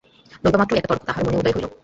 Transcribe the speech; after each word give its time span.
লইবামাত্র 0.43 0.77
একটা 0.77 0.89
তর্ক 0.89 1.03
তাহার 1.07 1.23
মনে 1.25 1.39
উদয় 1.39 1.53
হইল। 1.55 1.65